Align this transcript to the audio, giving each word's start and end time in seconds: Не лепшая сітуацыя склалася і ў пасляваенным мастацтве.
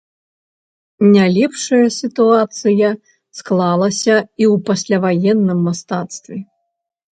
Не 1.11 1.25
лепшая 1.35 1.81
сітуацыя 1.97 2.89
склалася 3.41 4.17
і 4.17 4.43
ў 4.53 4.65
пасляваенным 4.73 5.65
мастацтве. 5.71 6.37